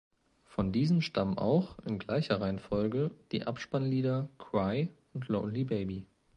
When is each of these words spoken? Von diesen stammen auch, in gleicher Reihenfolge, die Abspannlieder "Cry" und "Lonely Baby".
Von 0.45 0.71
diesen 0.71 1.03
stammen 1.03 1.37
auch, 1.37 1.77
in 1.85 1.99
gleicher 1.99 2.41
Reihenfolge, 2.41 3.11
die 3.31 3.45
Abspannlieder 3.45 4.29
"Cry" 4.39 4.89
und 5.13 5.27
"Lonely 5.27 5.63
Baby". 5.63 6.07